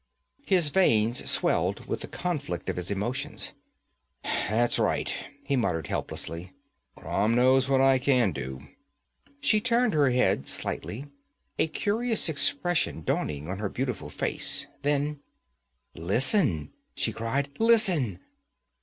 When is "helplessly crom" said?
5.85-7.35